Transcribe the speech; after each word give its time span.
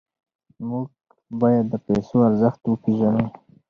موږ 0.67 0.87
باید 1.41 1.65
د 1.69 1.73
پیسو 1.87 2.15
ارزښت 2.29 2.61
وپېژنو. 2.65 3.25